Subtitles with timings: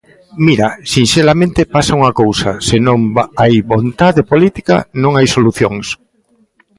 [0.45, 2.99] Mira, sinxelamente pasa unha cousa: Se non
[3.41, 5.87] hai vontade política, non hai solucións.